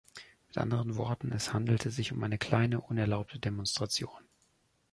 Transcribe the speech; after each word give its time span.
Mit 0.47 0.57
anderen 0.57 0.95
Worten, 0.97 1.31
es 1.31 1.53
handelte 1.53 1.91
sich 1.91 2.11
um 2.11 2.23
eine 2.23 2.39
kleine, 2.39 2.81
unerlaubte 2.81 3.37
Demonstration. 3.37 4.23